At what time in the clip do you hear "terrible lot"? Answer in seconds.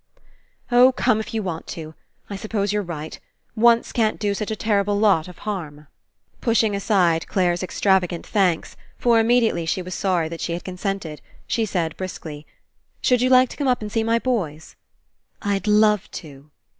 4.55-5.27